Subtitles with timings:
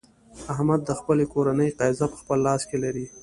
[0.53, 3.05] احمد د خپلې کورنۍ قېزه په خپل لاس کې لري.